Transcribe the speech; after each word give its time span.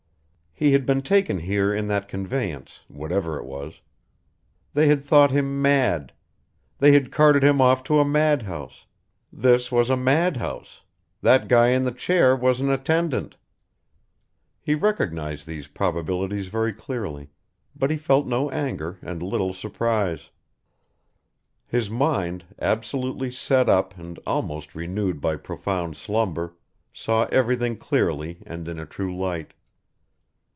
He 0.53 0.73
had 0.73 0.85
been 0.85 1.01
taken 1.01 1.39
here 1.39 1.73
in 1.73 1.87
that 1.87 2.07
conveyance, 2.07 2.81
whatever 2.87 3.39
it 3.39 3.45
was; 3.45 3.81
they 4.75 4.87
had 4.89 5.03
thought 5.03 5.31
him 5.31 5.59
mad 5.59 6.13
they 6.77 6.91
had 6.93 7.11
carted 7.11 7.41
him 7.43 7.59
off 7.59 7.83
to 7.85 7.97
a 7.97 8.05
mad 8.05 8.43
house, 8.43 8.85
this 9.33 9.71
was 9.71 9.89
a 9.89 9.97
mad 9.97 10.37
house, 10.37 10.81
that 11.23 11.47
guy 11.47 11.69
in 11.69 11.83
the 11.83 11.91
chair 11.91 12.35
was 12.35 12.59
an 12.59 12.69
attendant. 12.69 13.37
He 14.59 14.75
recognized 14.75 15.47
these 15.47 15.65
probabilities 15.65 16.45
very 16.49 16.73
clearly, 16.73 17.31
but 17.75 17.89
he 17.89 17.97
felt 17.97 18.27
no 18.27 18.51
anger 18.51 18.99
and 19.01 19.23
little 19.23 19.55
surprise. 19.55 20.29
His 21.67 21.89
mind, 21.89 22.45
absolutely 22.59 23.31
set 23.31 23.67
up 23.67 23.97
and 23.97 24.19
almost 24.27 24.75
renewed 24.75 25.19
by 25.21 25.37
profound 25.37 25.97
slumber, 25.97 26.55
saw 26.93 27.23
everything 27.31 27.77
clearly 27.77 28.43
and 28.45 28.67
in 28.67 28.77
a 28.77 28.85
true 28.85 29.17
light. 29.17 29.55